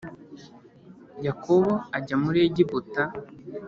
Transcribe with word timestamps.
Yakobo 1.25 1.71
ajya 1.97 2.15
muri 2.23 2.39
Egiputa 2.47 3.03